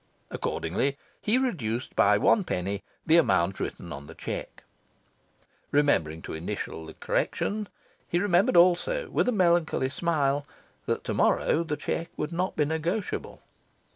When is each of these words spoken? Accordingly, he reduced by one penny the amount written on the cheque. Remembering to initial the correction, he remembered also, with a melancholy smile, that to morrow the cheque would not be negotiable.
Accordingly, 0.31 0.97
he 1.21 1.37
reduced 1.37 1.95
by 1.95 2.17
one 2.17 2.43
penny 2.43 2.81
the 3.05 3.17
amount 3.17 3.59
written 3.59 3.93
on 3.93 4.07
the 4.07 4.15
cheque. 4.15 4.63
Remembering 5.71 6.23
to 6.23 6.33
initial 6.33 6.87
the 6.87 6.95
correction, 6.95 7.69
he 8.09 8.17
remembered 8.17 8.57
also, 8.57 9.11
with 9.11 9.27
a 9.27 9.31
melancholy 9.31 9.89
smile, 9.89 10.43
that 10.87 11.03
to 11.03 11.13
morrow 11.13 11.63
the 11.63 11.77
cheque 11.77 12.09
would 12.17 12.31
not 12.31 12.55
be 12.55 12.65
negotiable. 12.65 13.43